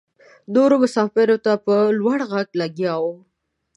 نورو 0.53 0.75
مساپرو 0.83 1.37
ته 1.45 1.53
په 1.65 1.75
لوړ 1.99 2.19
غږ 2.31 2.47
لګیا 2.61 2.93
وه. 3.03 3.13